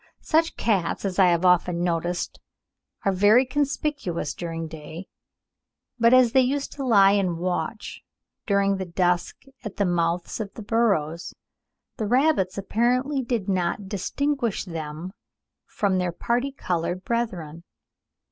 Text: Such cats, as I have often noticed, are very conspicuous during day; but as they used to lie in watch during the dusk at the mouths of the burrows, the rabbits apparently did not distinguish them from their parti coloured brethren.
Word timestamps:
Such 0.23 0.57
cats, 0.57 1.05
as 1.05 1.19
I 1.19 1.27
have 1.27 1.45
often 1.45 1.83
noticed, 1.83 2.39
are 3.05 3.11
very 3.11 3.45
conspicuous 3.45 4.33
during 4.33 4.67
day; 4.67 5.05
but 5.99 6.11
as 6.11 6.31
they 6.31 6.41
used 6.41 6.71
to 6.71 6.83
lie 6.83 7.11
in 7.11 7.37
watch 7.37 8.01
during 8.47 8.77
the 8.77 8.85
dusk 8.85 9.43
at 9.63 9.77
the 9.77 9.85
mouths 9.85 10.39
of 10.39 10.55
the 10.55 10.63
burrows, 10.63 11.35
the 11.97 12.07
rabbits 12.07 12.57
apparently 12.57 13.21
did 13.21 13.47
not 13.47 13.87
distinguish 13.87 14.65
them 14.65 15.13
from 15.67 15.99
their 15.99 16.11
parti 16.11 16.51
coloured 16.51 17.03
brethren. 17.05 17.63